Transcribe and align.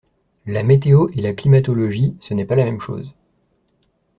La 0.47 0.63
météo 0.63 1.09
et 1.13 1.21
la 1.21 1.31
climatologie 1.33 2.17
ce 2.21 2.33
n'est 2.33 2.45
pas 2.47 2.55
la 2.55 2.65
même 2.65 2.81
chose. 2.81 3.13